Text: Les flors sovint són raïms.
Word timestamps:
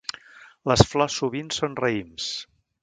Les 0.71 0.83
flors 0.93 1.19
sovint 1.21 1.55
són 1.59 1.81
raïms. 1.85 2.33